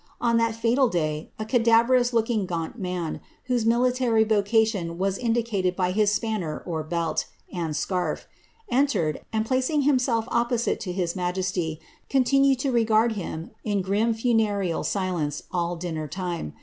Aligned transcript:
On 0.19 0.37
that 0.37 0.55
fatal 0.55 0.87
day 0.89 1.29
a 1.37 1.45
cadaverous 1.45 2.11
looking 2.11 2.47
gaunt 2.47 2.79
man, 2.79 3.21
whose 3.43 3.67
military 3.67 4.23
vocation 4.23 4.97
was 4.97 5.15
indicated 5.15 5.75
by 5.75 5.91
his 5.91 6.11
spanner 6.11 6.63
(belt) 6.89 7.25
and 7.53 7.75
scarf, 7.75 8.25
entered, 8.71 9.21
and 9.31 9.45
placing 9.45 9.83
himself 9.83 10.25
opposite 10.29 10.79
to 10.79 10.91
his 10.91 11.15
majesty, 11.15 11.79
continued 12.09 12.57
to 12.57 12.71
regard 12.71 13.11
him 13.11 13.51
in 13.63 13.83
grim 13.83 14.11
funernl 14.15 14.83
silenee 14.83 15.43
all 15.51 15.75
dinner 15.75 16.07
time. 16.07 16.53